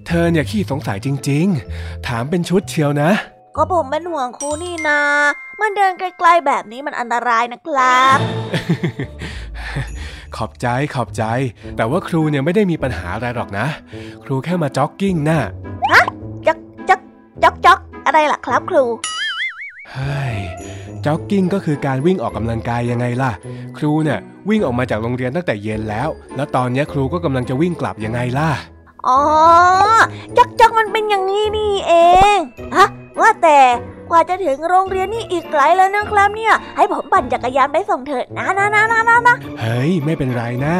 [0.08, 1.46] เธอเนี่ยขี้สงสัยจริง
[1.78, 3.12] ๆ ถามเป็นชุดเชียวนะ
[3.56, 5.00] ก็ผมเป็นห่วงครูนี่นา
[5.62, 8.18] มันเดินไกลๆแบบนี้มันอันตรายนะครับ
[10.36, 11.24] ขอบใจขอบใจ
[11.78, 13.68] แต่ว่าครูเนี่ยไม่ได้มีปัญหาอะไรหรอกนะ
[14.24, 15.40] ครูแค่มาจ็อกกิ้งน่ะ
[16.46, 16.58] จ๊อก
[16.90, 17.02] จ๊อก
[17.44, 18.84] จ๊อกจ๊อกอะไรล่ะครับครู
[19.92, 20.38] เฮ้ย
[21.06, 23.32] จ็อกกิ้งก็คือการวิ่งออกกำลังกายยังไงล่ะ
[23.78, 24.20] ครูเนี่ย
[24.50, 28.50] วิ่งออกมาจากโรงเรียนตั้งแต่เย็นแล้ว แล้วตอนเนี้ยครูก็กำลังจะวิ่งกลับยังไงล่ะ
[29.08, 29.20] อ๋อ
[30.38, 31.94] จ๊อกจ๊อกมันเป็นอย่างนี้นี่เอ
[32.36, 32.38] ง
[32.76, 32.88] ฮะ
[33.22, 33.60] ว่าแต่
[34.12, 40.76] กว่าจะถึงโรงเรียนนี่อีกไกลแล้วนะครับเนี่ย ให้ผมปั่นจักรยานไปส่งเถอะนะนะนะนะนะนะเฮ้ย ไม่เป็นไรนะ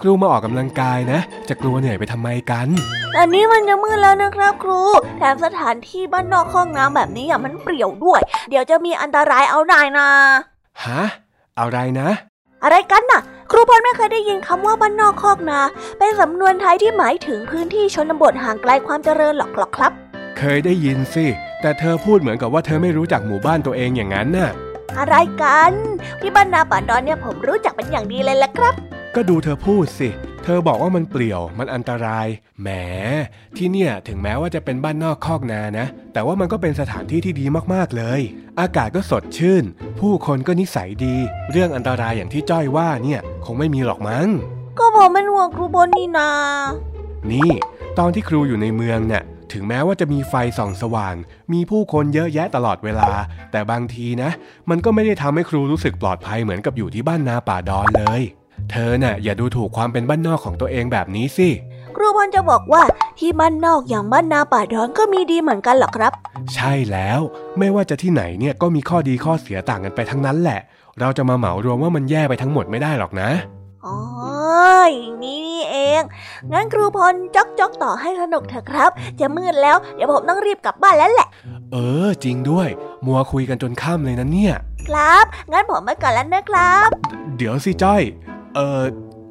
[0.00, 2.68] ครูมาออกกำลังกายนะ จะกลัวเหนื่อยไปทำไมกัน
[3.12, 4.80] แต่นี้มันจะมืดแล้วนะครับครู
[5.18, 8.20] แถมสถานที่บ้านนอกห้องน้ำแบบนี้อะมันเปรี่ยวด้วย
[8.50, 10.06] เดี๋ยวจะมีอันตรายเอาได้นะ
[10.84, 11.02] ฮะ
[11.58, 12.08] อะไรนะ
[12.64, 13.20] อะไรกันน่ะ
[13.54, 15.60] ครูพลไม่เคยได้ยินคำว่าบ้านนอกคอกนา
[15.98, 19.92] เป็นสำนวนไทยที่หมายถึงพื้นที่ชนบทห่างไกลความเจริญหรอกหรอกครับ
[20.38, 21.26] เคยได้ยินสิ
[21.60, 24.50] แต่เธอพูดเหมือนกับว่าเธอไม่รู้จักหมู่บ้านตัวเองอย่างนั้นน่ะ
[24.98, 25.72] อะไรกัน
[26.20, 28.74] ที่บ้านนาป่าดอนเนี่ยผมรู้จักเป็นอย่างดีเลยละครับ
[29.14, 30.08] ก็ดูเธอพูดสิ
[30.44, 32.26] เธอบอกว่ามันเปลี่ยว มันอันตราย
[32.60, 32.68] แหม
[33.56, 38.20] ที่เนี่ยถึงแม้ว่าจะเป็นบ้านนอกคอกนานะ แต่ว่ามันก็เป็นสถานที่ที่ดีมากๆเลย
[38.60, 39.64] อากาศก็สดชื่น
[40.00, 41.16] ผู้คนก็นิสัยดี
[41.50, 44.28] เรื่องอันตรายอย่างที่จ้อยว่าเนี่ย คงไม่มีหรอกมั้ง
[44.78, 46.30] ก็ผมเป็นห่วงครูบนนี่นา
[47.30, 47.50] นี่
[47.98, 49.22] ตอนที่ครูอยู่ในเมืองเนี่ย
[49.52, 51.14] ถึงแม้ว่าจะมีไฟส่องสว่าง
[51.52, 53.10] มีผู้คนเยอะแยะตลอดเวลา
[53.52, 54.30] แต่บางทีนะ
[54.70, 58.22] มันก็ไม่ได้ทำให้ครูรู้สึกปลอดภัยเหมือนกับอยู่ที่บ้านนาป่าดอนเลย
[58.72, 61.48] เธอน่ะอย่าดูถูกความเป็นบ้านนอกของตัวเองแบบนี้สิ
[61.96, 62.82] ครูพลจะบอกว่า
[63.18, 66.12] ที่บ้านนอกอย่างบ้านนาป่าดอนก็มีดีเหมือนกันเหรอครับ
[66.54, 67.20] ใช่แล้ว
[67.58, 70.60] ไม่ว่าจะที่ไหนเนี่ยก็มีข้อดีข้อเสียต่างกันไปทั้งนั้นแหละ
[71.00, 73.30] เราจะมาเหมารวมว่ามันแย่ไปทั้งหมดไม่ได้หรอกนะ
[73.86, 73.98] อ๋อ
[74.92, 76.02] อย่างนี้นี่เอง
[76.52, 81.28] งั้นครูพลจอกจอกต่อให้สนุกเถอะครับ จะมืดแล้ว เดี๋ยวผมต้องรีบกลับบ้านแล้วแหละ
[81.72, 82.68] เออ จริงด้วย
[83.06, 84.54] มัวคุยกันจนค่ำเลยนะเนี่ย
[84.88, 86.88] ครับ งั้นผมไปก่อนแล้วนะครับ
[87.36, 88.02] เดี๋ยวสิจ้อย
[88.54, 88.82] เออ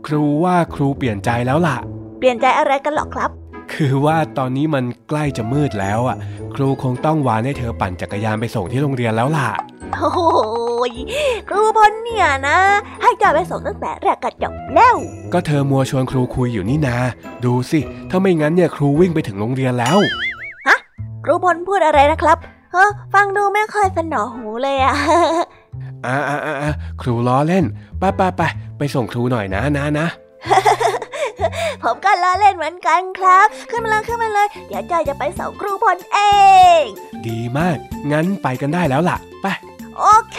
[0.07, 1.78] ครูว่าครูเปลี่ยนใจแล้วล่ะ
[2.19, 3.30] เปลี่ยนใจอะไรกันหรอครับ
[3.74, 6.17] คือว่าตอนนี้มันใกล้จะมืดแล้วอะ
[6.55, 9.49] ครูคงต้องวานให้เธอปั่นจักรยานไปส่งที่โรงเรียนแล้วล่ะ
[9.95, 10.11] โอ้
[10.91, 10.93] ย
[11.49, 12.57] ครูพลเนี่ยนะ
[13.01, 14.95] ให้จอยไปส่งตั้งแต่แรกกระจบแล้ว
[15.34, 16.97] ก็เธอมัวชวนครูคุยอยู่นี่นา
[17.45, 19.97] ดูสิ ถ้าไม่งั้นเนี่ยครูวิ่งไปถึงโรงเรียนแล้ว
[21.24, 22.38] ครูพลพูดอะไรนะครับ
[22.72, 24.95] เฮ้อฟังดูไม่ค่อยสนอหูเลยอะ
[26.06, 26.72] อ่าอ่าอ่า
[27.02, 27.66] ครูล้อเล่น
[27.99, 28.41] ไปไปไป
[28.78, 30.08] ไปส่งครูหน่อยนะนะนะ
[31.84, 36.20] ผมก็ล้อเล่นเหมือนกันครับ ขึ้นมาเลยขึ้นมาเลยเดี๋ยวจอยจะไปส่งครูพลเอ
[36.80, 36.82] ง
[37.28, 37.78] ดีมาก
[38.12, 39.45] งั้นไปกันได้แล้วล่ะ ไป
[39.99, 40.38] โอเค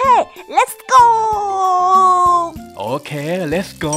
[0.56, 1.04] let's go
[2.78, 3.10] โอเค
[3.52, 3.96] let's go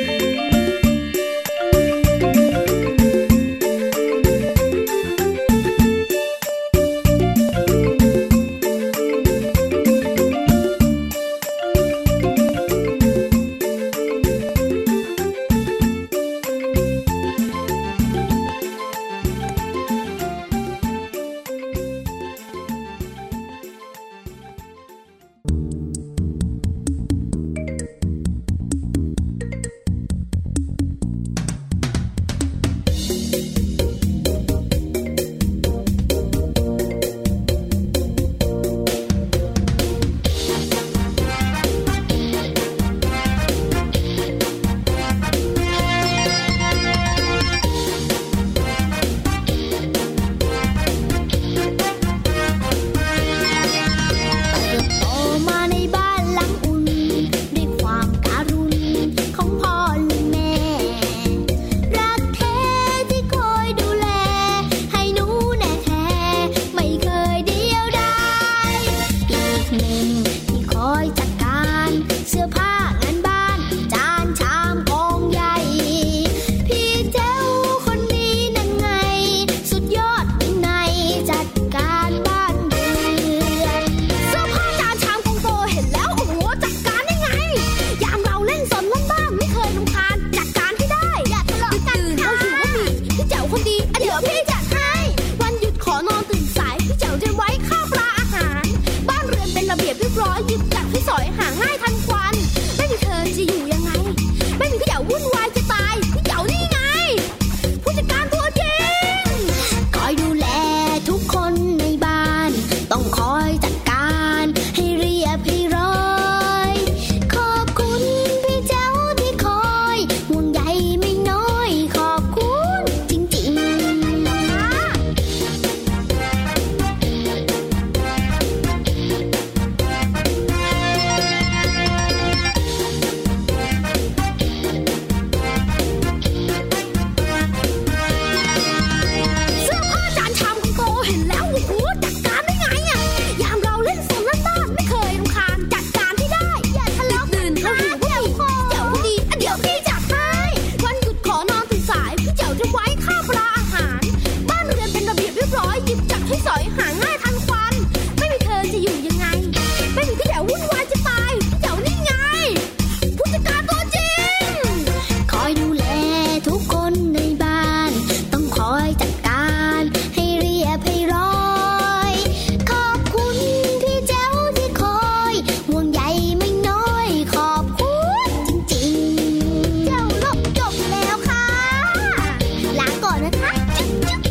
[183.99, 184.30] Bye.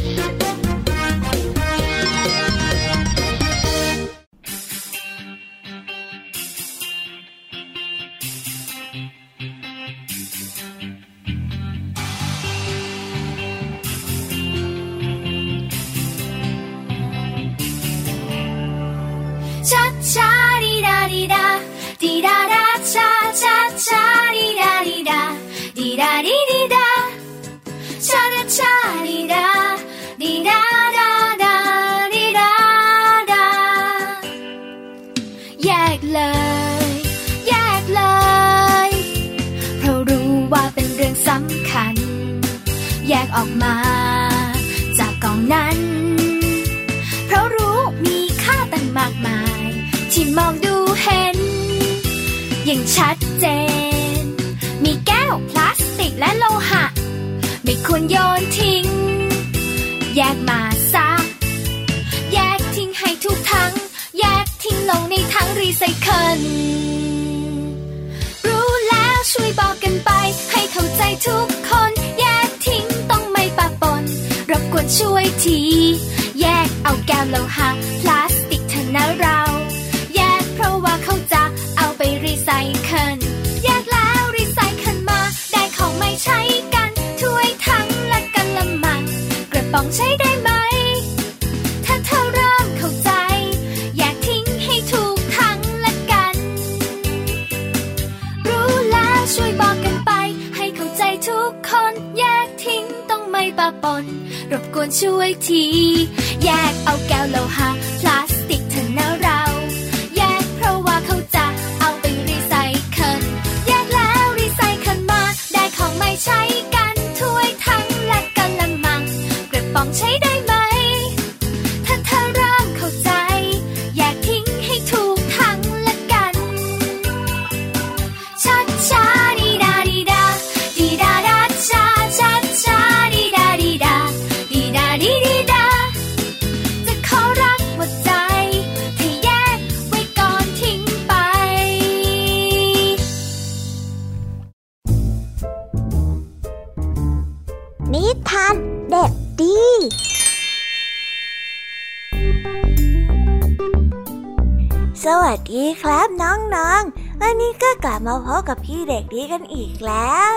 [158.90, 160.36] เด็กดีกันอีกแล้ว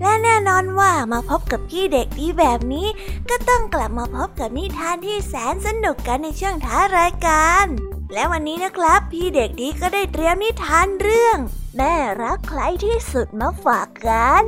[0.00, 2.88] และแน่นอนว่ามาพบกับพี่เด็กดีแบบนี้
[3.30, 7.66] ก็ต้องกลับมาพบกับนิทานที่แสนสนุกกันในช่วงท้ายรายการ
[8.12, 11.38] และวันนี้นะครับ พี่เด็กดีก็ได้เตรียมนิทานเรื่อง
[11.76, 14.44] แม่รักใครที่สุดมาฝากกัน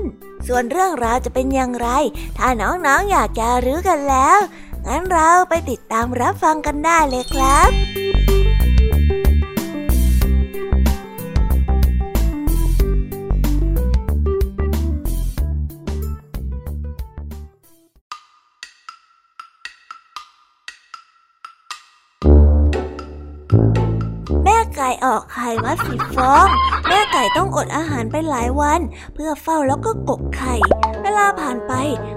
[0.46, 1.88] ส่วนเรื่องราวจะเป็นอย่างไร
[2.38, 4.38] ถ้าน้องๆออยากจะรู้กันแล้ว
[4.86, 7.70] งั้นเราไปติดตามรับฟังกันได้เลยครับ
[25.04, 26.46] ออกไข่มาสิบฟอง
[26.88, 28.80] แม่ไก่ต้องอดอาหารไปหลายวัน
[29.14, 30.54] เพื่อเฝ้าแล้วก็กกไข่
[31.02, 31.72] เวลาผ่านไป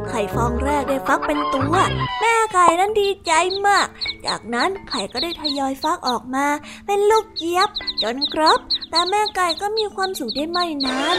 [0.10, 1.76] ไข่ฟองแรกได้ฟักเป็นตัว
[2.22, 3.32] แม่ไก่นั้นดีใจ
[3.68, 3.88] มาก
[4.28, 6.46] จากนั้นไข่ก็ได้ทยอยฟักออกมา
[6.86, 7.70] เป็นลูกเจี๊ยบ
[8.04, 8.60] จนครบ
[8.92, 11.16] แต่แม่ไก่ก็มีความสุขได้ไม่นาน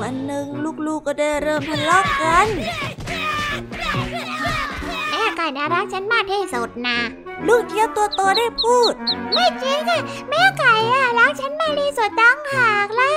[0.00, 0.46] วันหนึ่ง
[0.86, 2.46] ลูกๆก็ได้เริ่มทะเลาะกัน
[5.10, 6.98] แม่ไก่น่ารักฉันมากที่สุดนะ
[7.48, 8.92] ลูกเจี๊ยบตัวโตได้พูด
[9.32, 13.12] ไม่จริงอะแม่ไก่อะรักฉันมากที่สุดตั้งหากล่ะ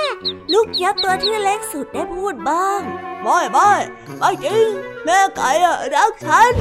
[0.52, 2.80] ลูกเจี๊ยบตัวที่เล็กสุดได้พูดบ้าง
[3.22, 3.72] ไม่ไม่
[4.18, 4.66] ไม่จริง
[5.04, 6.52] แม่ไก่อะรักฉัน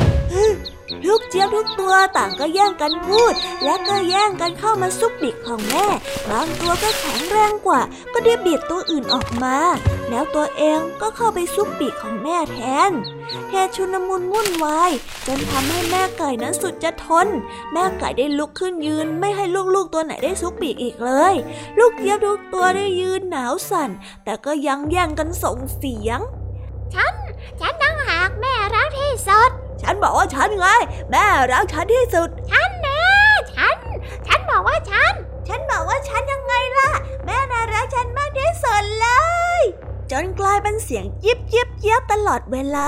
[1.07, 5.85] ลูกเจี๊ยบทุกตัวต่างก็แย่งกันพูด และก็แย่งกันเข้ามาซุกปีกของแม่
[6.29, 7.81] บางตัวก็แข็งแรงกว่า
[8.13, 9.57] ก็ได้เบียดตัวอื่นออกมา
[10.09, 12.59] แล้วตัวเองก็เข้าไปซุกปีกของแม่แท
[12.89, 12.91] น
[13.51, 14.91] เหตุชุนมุนวุ่นวาย
[15.27, 17.27] จนทำให้แม่ไก่นั้นสุดจะทน
[17.71, 19.45] แม่ไก่ได้ลุกขึ้นยืน ไม่ให้
[19.75, 21.35] ลูกๆตัวไหนได้ซุกปีกอีกเลย
[21.79, 23.89] ลูกเจี๊ยบทุกตัวได้ยืนหนาวสั่น
[24.23, 26.19] แต่ก็ยังแย่งกันส่งเสียง
[26.93, 27.13] ฉัน
[27.81, 29.51] ตั้งหากแม่รักที่สุด
[29.81, 30.67] ฉันบอกว่าฉันไง
[31.11, 33.01] แม่รักฉันที่สุด ฉันนะ
[33.55, 33.77] ฉัน
[34.27, 35.13] ฉันบอกว่าฉัน
[35.47, 36.89] ฉันบอกว่าฉันยังไงล่ะ
[37.25, 39.07] แม่น่ารักฉันมากที่สุดเล
[39.59, 39.61] ย
[40.11, 42.87] จนกลายเป็นเสียงยิบยิบเยิบตลอดเวลา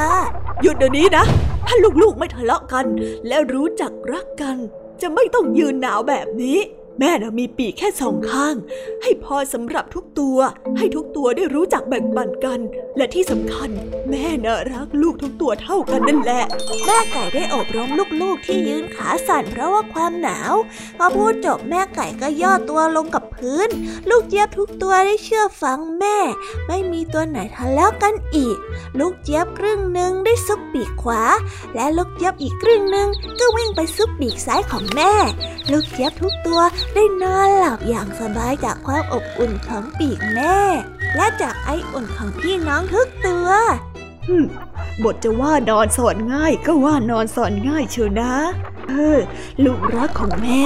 [0.61, 1.24] หยุดเดี๋ยวนี้นะ
[1.68, 2.86] ถ้าลูกๆไม่ทะเลาะกัน
[3.28, 4.57] และรู้จักรักกัน
[5.01, 6.59] จะไม่ต้องยืนหนาวแบบนี้
[7.00, 8.56] แม่น่ะมีปีกแค่สองข้าง
[9.04, 10.38] ให้พอสำหรับทุกตัว
[10.78, 12.60] ให้ทุกตัวได้รู้จักแบ่งปันกัน
[12.98, 13.70] และที่สำคัญ
[14.10, 16.43] แม่น่ะรักลูกทุกตัวเท่ากันนั่นแหละ
[16.86, 17.89] แม่ไก่ได้อบรม
[18.22, 20.54] ลูกๆที่ยืนขาสั่นเพราะว่าความหนาว
[20.98, 23.70] พอพูดจบแม่ไก่ก็ย่อตัวลงกับพื้น
[24.10, 26.18] ลูกเจี๊ยบทุกตัวได้เชื่อฟังแม่
[26.68, 28.58] ไม่มีตัวไหนทะเลาะกันอีก
[29.00, 31.24] ลูกเจี๊ยบครึ่งหนึ่งได้ซุกปีกขวา
[31.76, 33.08] และลูกเจี๊ยบอีกครึ่งหนึ่ง
[33.39, 35.12] ก็วิ่งไปซุกปีกซ้ายของแม่
[35.72, 36.62] ลูกเจี๊ยบทุกตัว
[36.93, 40.57] ได้นอนหลับอย่างสบายจากความอบอุ่นของปีกแม่
[41.15, 43.47] และจากไออุ่นของพี่น้องทุกตัว
[45.03, 48.33] บทจะว่านอนสอนง่ายก็ว่านอนสอนง่ายเชียวนะ
[48.88, 49.19] เออ
[49.63, 50.65] ลูกรักของแม่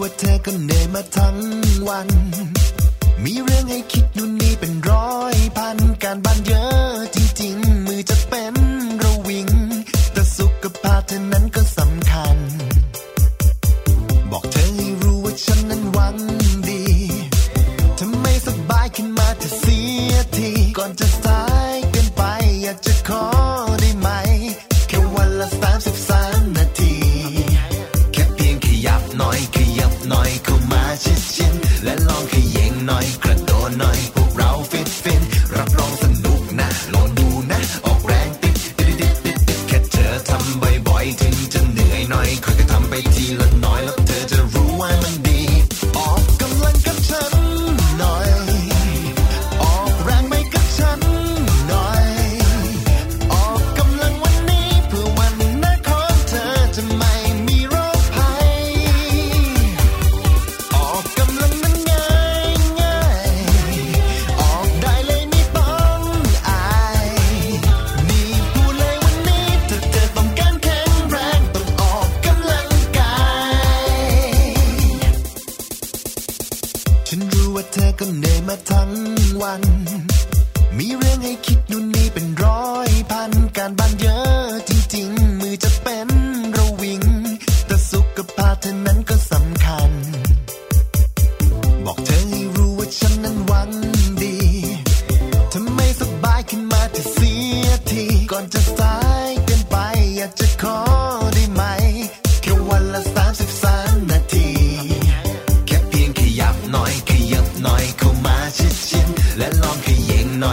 [0.00, 1.36] ว่าเธอก็เหนื่อยมาทั้ง
[1.88, 2.08] วัน
[3.24, 8.54] มีเรื่องให้คิดนู่นนี่เป็นร้อยพัน การบ้านเยอะจริงๆ มือจะเป็น
[9.02, 9.48] ระวิง
[10.12, 12.36] แต่สุขภาพเธอนั้นก็สำคัญ
[14.30, 16.16] บอกเธอให้รู้ว่าฉันนั้นหวัง
[16.68, 16.82] ดี
[17.98, 19.78] ทำไม่สบายขึ้นมาจะเสี
[20.10, 21.53] ยทีก่อนจะสาย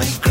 [0.01, 0.30] my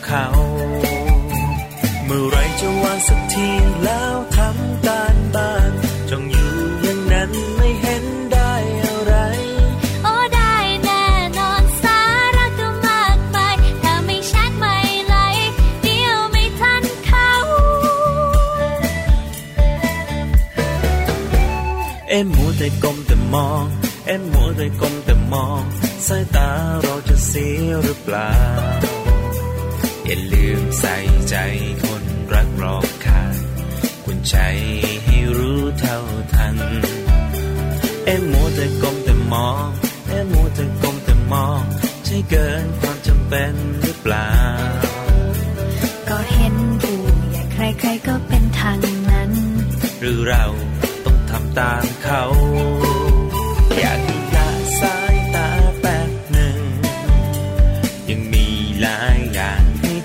[2.13, 3.49] มื่อไรจะวางสักที
[3.83, 5.71] แล้วทำการบ้าน
[6.09, 8.53] จงอยู่อย่างนั้นไม่เห็นได้
[8.83, 9.13] อะไร
[10.03, 11.05] โอ้ได้แน่
[11.37, 11.99] นอนสา
[12.37, 14.75] ระก็มากมายถ้าไม่แชทไม่
[15.07, 15.51] ไลค์
[15.83, 17.31] เดียวไม่ทันเขา
[22.09, 23.65] เอ็มมัวแต่ก้มแต่มอง
[24.07, 25.61] เอ็มมัวแต่ก้มแต่มอง
[26.07, 26.49] สายตา
[26.81, 28.31] เราจะเสียหรือเปล่า
[30.11, 30.97] อย่าลืมใส่
[31.29, 31.35] ใจ
[31.83, 32.03] คน
[32.33, 33.35] รักรอบค่าง
[34.05, 34.35] คุณใจ
[35.05, 35.97] ให้รู้เท่า
[36.33, 36.55] ทัน
[38.05, 39.67] เอ็มมัวแต่ก้มแต่มอง
[40.09, 41.61] เอ็มมัวแต่ก้มแต่มอง
[42.05, 44.31] ใช่เกินความจำเป็นหรือเปล่า
[46.09, 46.99] ก็เห็นผู้
[47.29, 48.77] ใหญ่ใครๆก็เป็นทาง
[49.11, 49.31] นั้น
[50.01, 50.45] หรือเรา
[51.05, 52.23] ต้องทำตามเขา
[53.79, 53.99] อยาก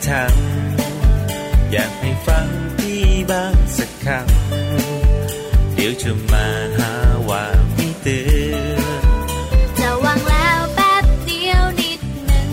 [0.09, 2.47] ทำอยากให้ฟัง
[2.79, 6.47] พี่บ้างสักคำเดี๋ยวจะมา
[6.77, 6.93] หา
[7.29, 7.45] ว่า
[7.75, 8.21] ไม่เตื
[8.53, 9.03] อน
[9.79, 12.51] จะวางแล้วแป๊บเดียวนิดหนึ่ง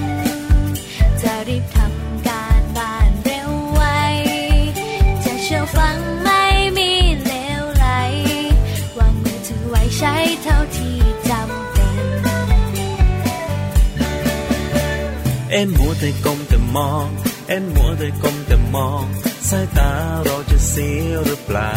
[1.22, 3.82] จะรีบทำการบ้านเร็วไว
[5.26, 6.44] จะเชื่อฟังไม่
[6.78, 6.92] มี
[7.26, 7.88] เลวไหล
[8.98, 10.98] วางมือถือไว้ใช้เท่าที่
[11.30, 11.42] จำ
[15.52, 17.10] เอ็มมัวแต่ก้มแต่มอง
[17.54, 19.06] เอ็มมัวแต่ก้มแต่มอง
[19.50, 19.92] สายตา
[20.26, 21.76] เราจะเสียหรือเปล่า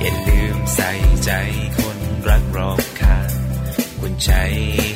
[0.00, 0.90] อย่าลืมใส่
[1.24, 1.30] ใจ
[1.78, 1.98] คน
[2.28, 3.30] รักรอบค่าง
[4.00, 4.32] คุณใจ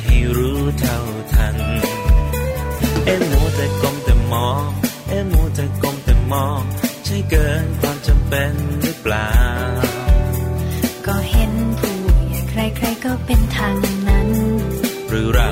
[0.05, 0.99] ให้รู้เท่า
[1.33, 1.57] ทัน
[3.05, 4.67] เอ็มมัวแต่ก้มแต่มอง
[5.09, 6.61] เอ็มมัวแต่ก้มแต่มอง
[7.05, 9.31] ใช่เกินความจำเป็นหรือเปล่า
[11.07, 11.95] ก็เห็นผู้
[12.27, 13.75] ใหญ่ใครๆก็เป็นทาง
[14.07, 14.29] นั้น
[15.09, 15.51] หรือเรา